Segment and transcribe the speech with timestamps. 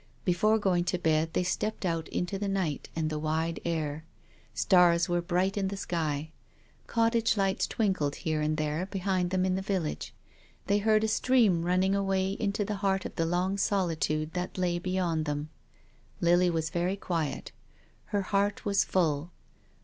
[0.25, 4.03] Before going to bed they stepped out into the night and the wide air.
[4.51, 6.31] Stars were bright in the sky.
[6.87, 10.11] Cottage lights twinkled here and there behind them in the village.
[10.65, 14.79] They heard a stream running away into the heart of the long solitude that lay
[14.79, 15.49] beyond them.
[16.19, 17.51] Lily was very quiet.
[18.05, 19.29] Her heart was full.